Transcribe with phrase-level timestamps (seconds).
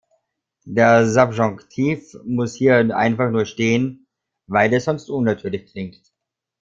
[0.65, 4.07] Der Subjonctif muss hier einfach nur stehen,
[4.47, 6.01] weil es sonst unnatürlich klingt.